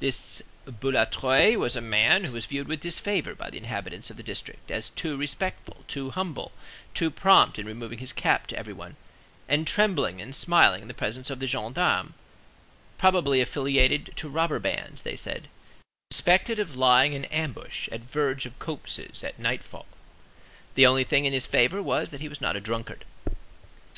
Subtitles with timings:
[0.00, 4.22] This Boulatruelle was a man who was viewed with disfavor by the inhabitants of the
[4.22, 6.52] district as too respectful, too humble,
[6.94, 8.96] too prompt in removing his cap to every one,
[9.46, 15.14] and trembling and smiling in the presence of the gendarmes,—probably affiliated to robber bands, they
[15.14, 15.46] said;
[16.10, 19.84] suspected of lying in ambush at verge of copses at nightfall.
[20.74, 23.04] The only thing in his favor was that he was a drunkard.